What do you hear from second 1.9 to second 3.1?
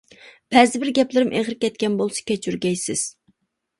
بولسا كەچۈرگەيسىز!